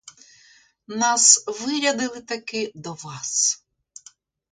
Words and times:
Нас 0.87 1.43
вирядили 1.47 2.21
таки 2.21 2.71
до 2.75 2.93
вас. 2.93 3.63